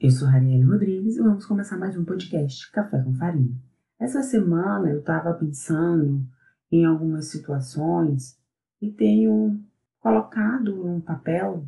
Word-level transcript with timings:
Eu 0.00 0.10
sou 0.10 0.26
Rarielle 0.26 0.64
Rodrigues 0.64 1.18
e 1.18 1.20
vamos 1.20 1.44
começar 1.44 1.76
mais 1.76 1.94
um 1.94 2.06
podcast 2.06 2.72
Café 2.72 3.02
com 3.02 3.14
Farinha. 3.16 3.54
Essa 3.98 4.22
semana 4.22 4.88
eu 4.88 5.00
estava 5.00 5.34
pensando 5.34 6.26
em 6.72 6.86
algumas 6.86 7.26
situações 7.26 8.40
e 8.80 8.90
tenho 8.90 9.62
colocado 9.98 10.74
no 10.74 11.02
papel 11.02 11.66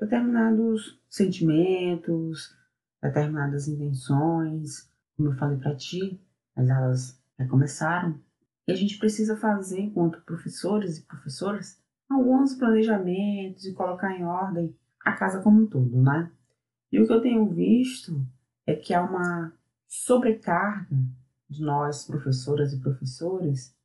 determinados 0.00 0.98
sentimentos, 1.10 2.56
determinadas 3.02 3.68
intenções. 3.68 4.90
Como 5.14 5.28
eu 5.28 5.36
falei 5.36 5.58
para 5.58 5.76
ti, 5.76 6.18
as 6.56 6.70
aulas 6.70 7.22
já 7.38 7.46
começaram 7.46 8.18
e 8.66 8.72
a 8.72 8.74
gente 8.74 8.96
precisa 8.96 9.36
fazer, 9.36 9.80
enquanto 9.80 10.24
professores 10.24 10.96
e 10.96 11.02
professoras, 11.02 11.78
alguns 12.08 12.54
planejamentos 12.54 13.66
e 13.66 13.74
colocar 13.74 14.18
em 14.18 14.24
ordem 14.24 14.74
a 15.04 15.12
casa 15.12 15.42
como 15.42 15.60
um 15.60 15.66
todo, 15.66 16.00
né? 16.00 16.32
E 16.94 17.00
o 17.00 17.08
que 17.08 17.12
eu 17.12 17.20
tenho 17.20 17.44
visto 17.48 18.24
é 18.64 18.72
que 18.72 18.94
há 18.94 19.02
uma 19.02 19.52
sobrecarga 19.84 20.96
de 21.50 21.60
nós, 21.60 22.06
professoras 22.06 22.72
e 22.72 22.78
professores, 22.78 23.76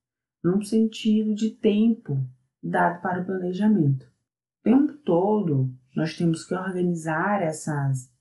num 0.43 0.61
sentido 0.61 1.33
de 1.33 1.49
tempo 1.49 2.23
dado 2.61 3.01
para 3.01 3.23
o 3.23 3.25
planejamento. 3.25 4.05
O 4.59 4.63
tempo 4.63 4.93
todo, 4.93 5.73
nós 5.95 6.15
temos 6.15 6.45
que 6.45 6.53
organizar 6.53 7.41
essas 7.41 8.13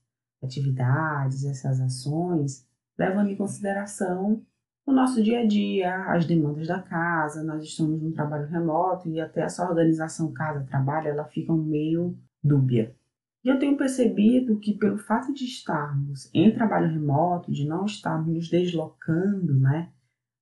atividades, 0.42 1.44
essas 1.44 1.82
ações, 1.82 2.66
levando 2.98 3.28
em 3.28 3.36
consideração 3.36 4.42
o 4.86 4.92
nosso 4.92 5.22
dia 5.22 5.40
a 5.40 5.46
dia, 5.46 6.02
as 6.06 6.24
demandas 6.24 6.66
da 6.66 6.80
casa, 6.80 7.44
nós 7.44 7.62
estamos 7.62 8.00
num 8.00 8.12
trabalho 8.12 8.48
remoto 8.48 9.06
e 9.10 9.20
até 9.20 9.42
essa 9.42 9.68
organização 9.68 10.32
casa-trabalho, 10.32 11.08
ela 11.08 11.26
fica 11.26 11.52
meio 11.52 12.16
dúbia. 12.42 12.96
E 13.44 13.48
eu 13.48 13.58
tenho 13.58 13.76
percebido 13.76 14.58
que 14.58 14.76
pelo 14.76 14.98
fato 14.98 15.32
de 15.32 15.44
estarmos 15.44 16.28
em 16.34 16.52
trabalho 16.52 16.90
remoto, 16.90 17.52
de 17.52 17.66
não 17.66 17.84
estarmos 17.84 18.34
nos 18.34 18.48
deslocando 18.48 19.58
né, 19.58 19.92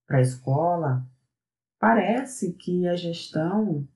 para 0.07 0.19
a 0.19 0.23
escola, 0.23 1.07
parece 1.79 2.55
que 2.55 2.87
a 2.89 2.97
gestão 2.97 3.87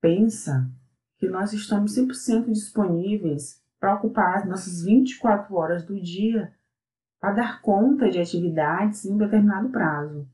pensa 0.00 0.70
que 1.18 1.28
nós 1.28 1.52
estamos 1.52 1.96
100% 1.96 2.52
disponíveis 2.52 3.62
para 3.80 3.94
ocupar 3.94 4.38
as 4.38 4.48
nossas 4.48 4.82
24 4.82 5.54
horas 5.54 5.84
do 5.84 6.00
dia 6.00 6.54
para 7.20 7.32
dar 7.32 7.62
conta 7.62 8.10
de 8.10 8.20
atividades 8.20 9.04
em 9.04 9.14
um 9.14 9.18
determinado 9.18 9.70
prazo. 9.70 10.28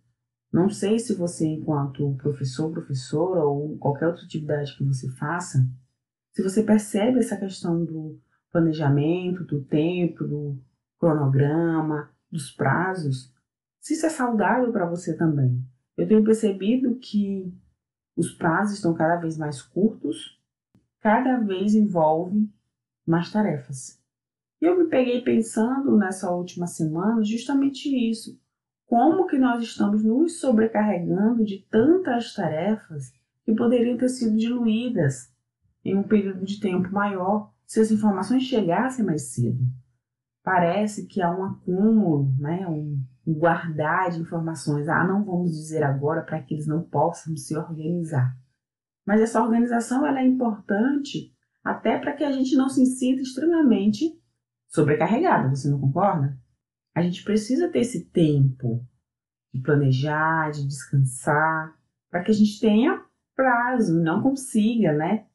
Não 0.53 0.69
sei 0.69 0.99
se 0.99 1.15
você, 1.15 1.47
enquanto 1.47 2.17
professor, 2.17 2.73
professora 2.73 3.45
ou 3.45 3.79
qualquer 3.79 4.09
outra 4.09 4.25
atividade 4.25 4.77
que 4.77 4.85
você 4.85 5.09
faça, 5.13 5.65
se 6.33 6.43
você 6.43 6.63
percebe 6.63 7.19
essa 7.19 7.37
questão 7.37 7.85
do 7.85 8.21
planejamento, 8.51 9.45
do 9.45 9.63
tempo, 9.63 10.25
do 10.25 10.59
cronograma, 10.99 12.11
dos 12.31 12.51
prazos, 12.51 13.33
se 13.81 13.95
isso 13.95 14.07
é 14.07 14.11
saudável 14.11 14.73
para 14.73 14.89
você 14.89 15.17
também. 15.17 15.65
Eu 15.97 16.07
tenho 16.07 16.25
percebido 16.25 16.97
que 16.97 17.53
os 18.17 18.33
prazos 18.33 18.77
estão 18.77 18.95
cada 18.95 19.17
vez 19.17 19.37
mais 19.37 19.63
curtos, 19.63 20.39
cada 21.01 21.39
vez 21.39 21.75
envolve 21.75 22.49
mais 23.07 23.33
tarefas. 23.33 24.01
E 24.61 24.67
eu 24.67 24.79
me 24.79 24.89
peguei 24.89 25.23
pensando 25.23 25.97
nessa 25.97 26.31
última 26.31 26.67
semana 26.67 27.25
justamente 27.25 27.89
isso. 27.89 28.39
Como 28.87 29.27
que 29.27 29.39
nós 29.39 29.63
estamos 29.63 30.05
nos 30.05 30.39
sobrecarregando 30.41 31.45
de 31.45 31.65
tantas 31.71 32.35
tarefas 32.35 33.13
que 33.45 33.55
poderiam 33.55 33.97
ter 33.97 34.09
sido 34.09 34.37
diluídas 34.37 35.33
em 35.85 35.97
um 35.97 36.03
período 36.03 36.45
de 36.45 36.61
tempo 36.61 36.91
maior 36.93 37.53
se 37.67 37.81
as 37.81 37.91
informações 37.91 38.43
chegassem 38.43 39.05
mais 39.05 39.33
cedo. 39.33 39.61
Parece 40.43 41.07
que 41.07 41.23
há 41.23 41.31
um 41.31 41.45
acúmulo, 41.45 42.35
né, 42.39 42.67
um, 42.67 43.03
guardar 43.27 44.11
de 44.11 44.21
informações. 44.21 44.89
Ah, 44.89 45.05
não 45.05 45.25
vamos 45.25 45.53
dizer 45.53 45.83
agora 45.83 46.23
para 46.23 46.43
que 46.43 46.55
eles 46.55 46.67
não 46.67 46.83
possam 46.83 47.37
se 47.37 47.57
organizar. 47.57 48.37
Mas 49.07 49.21
essa 49.21 49.43
organização 49.43 50.07
ela 50.07 50.21
é 50.21 50.27
importante 50.27 51.35
até 51.63 51.99
para 51.99 52.13
que 52.13 52.25
a 52.25 52.33
gente 52.33 52.57
não 52.57 52.69
se 52.69 52.85
sinta 52.87 53.23
extremamente 53.23 54.19
sobrecarregado, 54.69 55.51
você 55.51 55.69
não 55.69 55.81
concorda? 55.81 56.39
A 56.95 57.03
gente 57.03 57.23
precisa 57.23 57.69
ter 57.69 57.81
esse 57.81 58.07
tempo 58.07 58.85
de 59.53 59.61
planejar, 59.61 60.51
de 60.51 60.67
descansar, 60.67 61.77
para 62.11 62.23
que 62.23 62.31
a 62.31 62.35
gente 62.35 62.59
tenha 62.61 63.05
prazo 63.37 63.99
e 63.99 64.03
não 64.03 64.23
consiga, 64.23 64.93
né, 64.93 65.27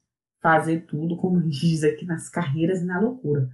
fazer 0.46 0.82
tudo, 0.82 1.18
como 1.18 1.42
diz 1.50 1.84
aqui 1.84 2.06
nas 2.06 2.30
carreiras 2.30 2.84
e 2.84 2.86
na 2.86 3.00
loucura. 3.00 3.50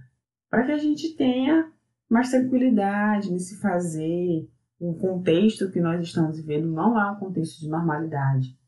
Para 0.50 0.66
que 0.66 0.72
a 0.72 0.76
gente 0.76 1.16
tenha 1.16 1.72
mais 2.06 2.30
tranquilidade 2.30 3.32
nesse 3.32 3.58
fazer. 3.58 4.46
O 4.78 4.94
contexto 4.94 5.70
que 5.70 5.80
nós 5.80 6.02
estamos 6.02 6.36
vivendo 6.36 6.66
não 6.66 7.00
é 7.00 7.10
um 7.10 7.16
contexto 7.16 7.60
de 7.60 7.68
normalidade. 7.68 8.58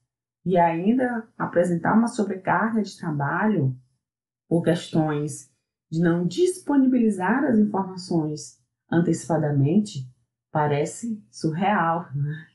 E 0.46 0.56
ainda 0.56 1.28
apresentar 1.36 1.92
uma 1.92 2.06
sobrecarga 2.06 2.80
de 2.80 2.96
trabalho 2.96 3.76
por 4.48 4.62
questões 4.62 5.52
de 5.90 6.00
não 6.00 6.26
disponibilizar 6.26 7.44
as 7.44 7.58
informações 7.58 8.58
antecipadamente 8.90 10.08
parece 10.50 11.22
surreal, 11.30 12.08
né? 12.14 12.46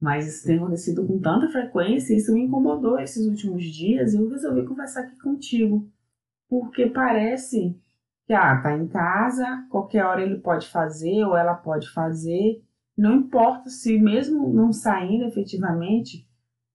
Mas 0.00 0.26
isso 0.26 0.46
tem 0.46 0.56
acontecido 0.56 1.06
com 1.06 1.18
tanta 1.18 1.48
frequência 1.48 2.12
e 2.12 2.18
isso 2.18 2.32
me 2.32 2.42
incomodou 2.42 2.98
esses 2.98 3.26
últimos 3.26 3.64
dias 3.64 4.12
e 4.12 4.18
eu 4.18 4.28
resolvi 4.28 4.66
conversar 4.66 5.02
aqui 5.02 5.18
contigo. 5.18 5.90
Porque 6.48 6.86
parece 6.86 7.80
que, 8.26 8.32
ah, 8.32 8.60
tá 8.60 8.76
em 8.76 8.86
casa, 8.86 9.66
qualquer 9.70 10.04
hora 10.04 10.22
ele 10.22 10.38
pode 10.38 10.68
fazer 10.68 11.24
ou 11.24 11.36
ela 11.36 11.54
pode 11.54 11.88
fazer. 11.90 12.62
Não 12.96 13.16
importa 13.16 13.70
se 13.70 13.98
mesmo 13.98 14.52
não 14.52 14.72
saindo 14.72 15.24
efetivamente, 15.24 16.28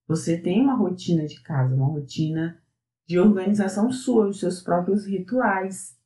você 0.06 0.36
tem 0.36 0.62
uma 0.62 0.74
rotina 0.74 1.24
de 1.26 1.40
casa, 1.42 1.74
uma 1.74 1.86
rotina 1.86 2.60
de 3.06 3.18
organização 3.18 3.90
sua, 3.90 4.28
os 4.28 4.40
seus 4.40 4.62
próprios 4.62 5.06
rituais, 5.06 5.96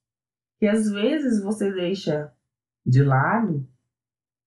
que 0.59 0.66
às 0.66 0.91
vezes 0.91 1.43
você 1.43 1.72
deixa 1.72 2.33
de 2.84 3.03
lado 3.03 3.66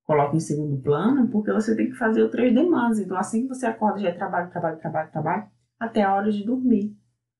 coloca 0.10 0.36
em 0.36 0.40
segundo 0.40 0.82
plano, 0.82 1.30
porque 1.30 1.54
você 1.54 1.76
tem 1.76 1.92
que 1.92 1.96
fazer 1.96 2.24
outras 2.24 2.52
demandas. 2.52 2.98
Então, 2.98 3.16
assim 3.16 3.44
que 3.44 3.50
você 3.50 3.68
acorda, 3.68 4.00
já 4.00 4.10
é 4.10 4.12
trabalho, 4.12 4.50
trabalho, 4.50 4.80
trabalho, 4.80 5.12
trabalho, 5.12 5.48
até 5.80 6.02
a 6.02 6.16
hora 6.16 6.32
de 6.32 6.44
dormir. 6.44 6.98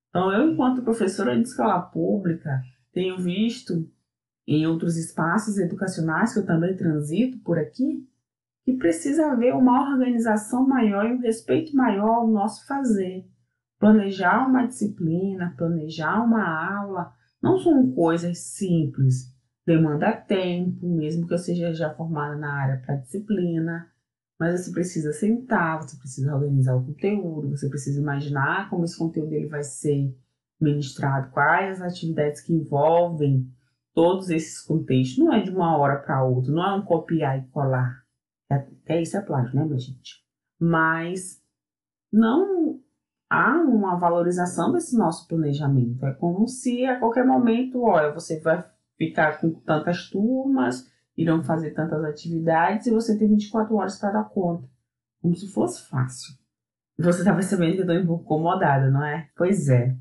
Então, 0.10 0.32
eu, 0.32 0.52
enquanto 0.52 0.84
professora 0.84 1.36
de 1.36 1.42
escola 1.42 1.82
pública, 1.82 2.62
tenho 2.94 3.18
visto 3.18 3.90
em 4.48 4.68
outros 4.68 4.98
espaços 4.98 5.58
educacionais 5.58 6.32
que 6.32 6.42
eu 6.42 6.46
também 6.46 6.78
transito 6.78 7.40
por 7.40 7.58
aqui, 7.58 8.08
que 8.64 8.74
precisa 8.74 9.32
haver 9.32 9.56
uma 9.56 9.92
organização 9.92 10.68
maior 10.68 11.08
e 11.08 11.14
um 11.14 11.22
respeito 11.22 11.76
maior 11.76 12.18
ao 12.18 12.28
nosso 12.28 12.68
fazer. 12.68 13.28
Planejar 13.80 14.48
uma 14.48 14.68
disciplina, 14.68 15.56
planejar 15.58 16.24
uma 16.24 16.78
aula, 16.78 17.12
não 17.42 17.58
são 17.58 17.92
coisas 17.94 18.38
simples 18.38 19.34
demanda 19.70 20.12
tempo, 20.12 20.84
mesmo 20.84 21.28
que 21.28 21.34
eu 21.36 21.38
seja 21.38 21.72
já 21.72 21.94
formada 21.94 22.36
na 22.36 22.52
área 22.52 22.82
para 22.84 22.96
disciplina, 22.96 23.88
mas 24.40 24.60
você 24.60 24.72
precisa 24.72 25.14
sentar, 25.14 25.80
você 25.80 25.96
precisa 25.96 26.34
organizar 26.34 26.76
o 26.76 26.84
conteúdo, 26.84 27.56
você 27.56 27.70
precisa 27.70 28.02
imaginar 28.02 28.68
como 28.72 28.84
esse 28.84 28.98
conteúdo 28.98 29.32
ele 29.32 29.48
vai 29.48 29.62
ser 29.62 30.18
ministrado, 30.60 31.30
quais 31.32 31.80
as 31.82 31.94
atividades 31.94 32.42
que 32.42 32.52
envolvem 32.52 33.48
todos 33.94 34.32
esses 34.32 34.60
contextos. 34.60 35.20
Não 35.20 35.32
é 35.32 35.44
de 35.44 35.52
uma 35.52 35.78
hora 35.78 36.00
para 36.00 36.24
outra, 36.24 36.52
não 36.52 36.66
é 36.66 36.74
um 36.74 36.82
copiar 36.82 37.38
e 37.38 37.48
colar. 37.50 38.04
Até 38.50 39.00
isso 39.00 39.18
é 39.18 39.22
plágio, 39.22 39.56
né, 39.56 39.66
minha 39.66 39.78
gente? 39.78 40.26
Mas 40.60 41.40
não 42.12 42.80
há 43.30 43.52
uma 43.62 44.00
valorização 44.00 44.72
desse 44.72 44.98
nosso 44.98 45.28
planejamento. 45.28 46.04
É 46.08 46.14
como 46.16 46.48
se 46.48 46.84
a 46.86 46.98
qualquer 46.98 47.24
momento, 47.24 47.84
olha, 47.84 48.12
você 48.12 48.40
vai 48.40 48.68
ficar 49.00 49.40
com 49.40 49.52
tantas 49.62 50.10
turmas, 50.10 50.92
irão 51.18 51.42
fazer 51.42 51.72
tantas 51.72 52.04
atividades 52.04 52.86
e 52.86 52.92
você 52.92 53.18
tem 53.18 53.30
24 53.30 53.74
horas 53.76 53.98
para 53.98 54.12
dar 54.12 54.26
conta. 54.26 54.70
Como 55.22 55.34
se 55.34 55.48
fosse 55.52 55.88
fácil. 55.88 56.36
Você 56.98 57.20
está 57.20 57.34
percebendo 57.34 57.74
que 57.74 57.80
eu 57.80 57.86
estou 57.86 57.98
um 57.98 58.06
pouco 58.06 58.24
incomodada, 58.26 58.92
não 58.92 59.04
é? 59.04 59.30
Pois 59.36 59.70
é. 59.70 59.96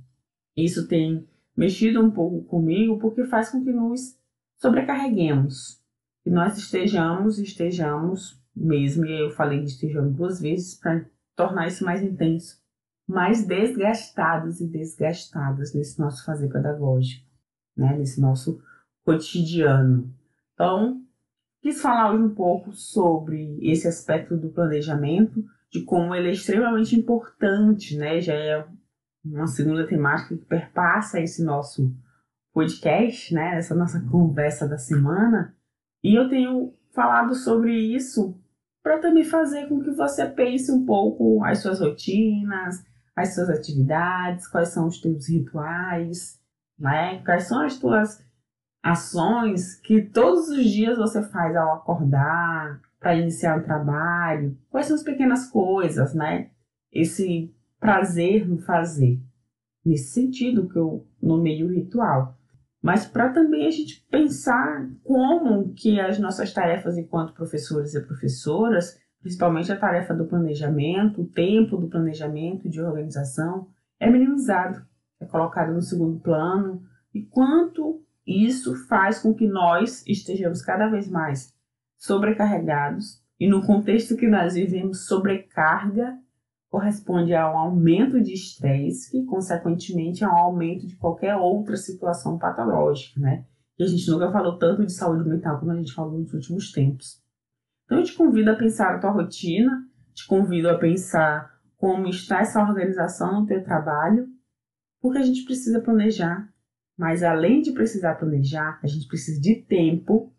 Isso 0.57 0.89
tem 0.89 1.27
mexido 1.57 2.05
um 2.05 2.11
pouco 2.11 2.43
comigo 2.45 2.99
porque 2.99 3.25
faz 3.25 3.51
com 3.51 3.63
que 3.63 3.73
nos 3.73 4.19
sobrecarreguemos. 4.57 5.81
Que 6.25 6.31
nós 6.31 6.59
estejamos, 6.59 7.39
estejamos 7.39 8.43
mesmo, 8.55 9.07
e 9.07 9.27
eu 9.27 9.31
falei 9.31 9.61
que 9.61 9.67
estejamos 9.67 10.17
duas 10.17 10.41
vezes 10.41 10.75
para 10.75 11.07
tornar 11.37 11.69
isso 11.69 11.85
mais 11.85 12.03
intenso, 12.03 12.61
mais 13.07 13.47
desgastados 13.47 14.61
e 14.61 14.67
desgastadas 14.67 15.73
nesse 15.73 16.01
nosso 16.01 16.25
fazer 16.25 16.49
pedagógico, 16.49 17.25
né? 17.77 17.97
nesse 17.97 18.21
nosso 18.21 18.61
cotidiano. 19.09 20.15
Então, 20.53 21.01
quis 21.63 21.81
falar 21.81 22.13
hoje 22.13 22.25
um 22.25 22.35
pouco 22.35 22.73
sobre 22.75 23.59
esse 23.63 23.89
aspecto 23.89 24.37
do 24.37 24.51
planejamento, 24.51 25.43
de 25.73 25.83
como 25.83 26.15
ele 26.15 26.29
é 26.29 26.33
extremamente 26.33 26.95
importante, 26.95 27.97
né? 27.97 28.21
Já 28.21 28.35
é 28.35 28.67
uma 29.25 29.47
segunda 29.47 29.87
temática 29.87 30.37
que 30.37 30.45
perpassa 30.45 31.21
esse 31.21 31.43
nosso 31.43 31.91
podcast, 32.53 33.33
né? 33.33 33.57
Essa 33.57 33.75
nossa 33.75 33.99
conversa 34.11 34.69
da 34.69 34.77
semana. 34.77 35.57
E 36.05 36.15
eu 36.15 36.29
tenho 36.29 36.75
falado 36.95 37.35
sobre 37.35 37.75
isso 37.79 38.39
para 38.83 38.99
também 38.99 39.25
fazer 39.25 39.69
com 39.69 39.81
que 39.81 39.91
você 39.91 40.27
pense 40.27 40.71
um 40.71 40.85
pouco 40.85 41.43
as 41.45 41.61
suas 41.61 41.81
rotinas, 41.81 42.85
as 43.17 43.35
suas 43.35 43.49
atividades, 43.49 44.47
quais 44.49 44.69
são 44.69 44.87
os 44.87 45.01
teus 45.01 45.31
rituais, 45.31 46.39
né? 46.79 47.23
Quais 47.25 47.45
são 47.45 47.63
as 47.63 47.79
tuas 47.79 48.28
ações 48.83 49.75
que 49.77 50.03
todos 50.03 50.49
os 50.49 50.65
dias 50.65 50.99
você 50.99 51.23
faz 51.23 51.57
ao 51.57 51.75
acordar, 51.75 52.81
para 53.01 53.17
iniciar 53.17 53.59
o 53.59 53.65
trabalho, 53.65 54.57
quais 54.69 54.87
são 54.87 54.97
as 54.97 55.03
pequenas 55.03 55.49
coisas, 55.49 56.15
né? 56.15 56.51
Esse 56.93 57.55
prazer 57.79 58.49
no 58.49 58.59
fazer. 58.59 59.21
Nesse 59.85 60.13
sentido 60.13 60.69
que 60.69 60.77
eu 60.77 61.07
nomeio 61.23 61.67
o 61.67 61.73
ritual. 61.73 62.37
Mas 62.83 63.07
para 63.07 63.31
também 63.31 63.67
a 63.67 63.71
gente 63.71 64.07
pensar 64.11 64.89
como 65.03 65.73
que 65.75 66.01
as 66.01 66.19
nossas 66.19 66.53
tarefas 66.53 66.97
enquanto 66.97 67.35
professores 67.35 67.95
e 67.95 68.05
professoras, 68.05 68.99
principalmente 69.21 69.73
a 69.73 69.79
tarefa 69.79 70.15
do 70.15 70.27
planejamento, 70.27 71.23
o 71.23 71.27
tempo 71.27 71.77
do 71.77 71.89
planejamento, 71.89 72.69
de 72.69 72.81
organização, 72.81 73.69
é 73.99 74.09
minimizado, 74.09 74.85
é 75.21 75.27
colocado 75.27 75.73
no 75.73 75.83
segundo 75.83 76.21
plano, 76.21 76.83
e 77.13 77.23
quanto 77.23 78.01
isso 78.29 78.75
faz 78.87 79.21
com 79.21 79.35
que 79.35 79.47
nós 79.47 80.05
estejamos 80.07 80.63
cada 80.63 80.89
vez 80.89 81.09
mais 81.09 81.55
sobrecarregados, 81.97 83.23
e 83.41 83.49
no 83.49 83.65
contexto 83.65 84.17
que 84.17 84.29
nós 84.29 84.55
vivemos, 84.55 85.07
sobrecarga 85.07 86.19
corresponde 86.69 87.35
a 87.35 87.51
um 87.51 87.57
aumento 87.57 88.21
de 88.21 88.35
estresse, 88.35 89.11
que 89.11 89.25
consequentemente 89.25 90.23
é 90.23 90.29
um 90.29 90.37
aumento 90.37 90.87
de 90.87 90.97
qualquer 90.97 91.35
outra 91.37 91.77
situação 91.77 92.39
patológica, 92.39 93.19
né? 93.21 93.47
E 93.79 93.85
a 93.85 93.87
gente 93.87 94.11
nunca 94.11 94.31
falou 94.31 94.59
tanto 94.59 94.85
de 94.85 94.93
saúde 94.93 95.29
mental 95.29 95.59
como 95.59 95.73
a 95.73 95.77
gente 95.77 95.95
falou 95.95 96.19
nos 96.19 96.33
últimos 96.35 96.73
tempos. 96.73 97.23
Então 97.85 97.99
eu 97.99 98.05
te 98.05 98.13
convido 98.13 98.51
a 98.51 98.57
pensar 98.57 98.95
a 98.95 98.99
tua 98.99 99.11
rotina, 99.11 99.83
te 100.13 100.27
convido 100.27 100.69
a 100.69 100.77
pensar 100.77 101.59
como 101.77 102.09
está 102.09 102.41
essa 102.41 102.61
organização 102.61 103.41
no 103.41 103.47
teu 103.47 103.63
trabalho, 103.63 104.29
porque 105.01 105.19
a 105.19 105.23
gente 105.23 105.45
precisa 105.45 105.81
planejar. 105.81 106.53
Mas 106.99 107.23
além 107.23 107.63
de 107.63 107.71
precisar 107.73 108.17
planejar, 108.17 108.81
a 108.83 108.87
gente 108.89 109.07
precisa 109.07 109.41
de 109.41 109.55
tempo 109.55 110.35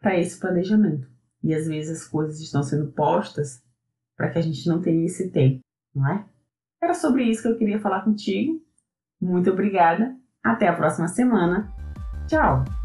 para 0.00 0.16
esse 0.18 0.38
planejamento. 0.38 1.10
E 1.42 1.52
às 1.52 1.66
vezes 1.66 2.02
as 2.02 2.08
coisas 2.08 2.40
estão 2.40 2.62
sendo 2.62 2.92
postas 2.92 3.60
para 4.16 4.30
que 4.30 4.38
a 4.38 4.42
gente 4.42 4.68
não 4.68 4.80
tenha 4.80 5.04
esse 5.04 5.30
tempo, 5.30 5.60
não 5.94 6.08
é? 6.08 6.24
Era 6.80 6.94
sobre 6.94 7.24
isso 7.24 7.42
que 7.42 7.48
eu 7.48 7.58
queria 7.58 7.80
falar 7.80 8.02
contigo. 8.02 8.62
Muito 9.20 9.50
obrigada. 9.50 10.16
Até 10.42 10.68
a 10.68 10.76
próxima 10.76 11.08
semana. 11.08 11.72
Tchau! 12.28 12.75